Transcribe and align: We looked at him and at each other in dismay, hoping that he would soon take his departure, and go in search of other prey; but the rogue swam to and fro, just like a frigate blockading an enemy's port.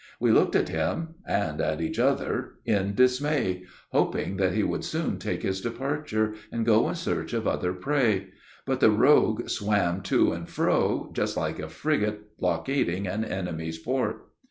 We 0.19 0.31
looked 0.31 0.55
at 0.55 0.69
him 0.69 1.09
and 1.27 1.61
at 1.61 1.79
each 1.79 1.99
other 1.99 2.53
in 2.65 2.95
dismay, 2.95 3.65
hoping 3.91 4.37
that 4.37 4.53
he 4.55 4.63
would 4.63 4.83
soon 4.83 5.19
take 5.19 5.43
his 5.43 5.61
departure, 5.61 6.33
and 6.51 6.65
go 6.65 6.89
in 6.89 6.95
search 6.95 7.33
of 7.33 7.47
other 7.47 7.71
prey; 7.71 8.29
but 8.65 8.79
the 8.79 8.89
rogue 8.89 9.47
swam 9.47 10.01
to 10.09 10.31
and 10.33 10.49
fro, 10.49 11.11
just 11.13 11.37
like 11.37 11.59
a 11.59 11.69
frigate 11.69 12.35
blockading 12.39 13.05
an 13.05 13.23
enemy's 13.23 13.77
port. 13.77 14.27